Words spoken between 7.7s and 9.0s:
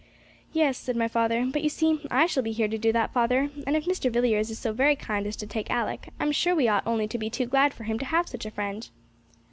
for him to have such a friend.'